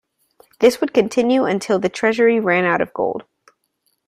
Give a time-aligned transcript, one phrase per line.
[0.61, 3.23] This would continue until the Treasury ran out of gold.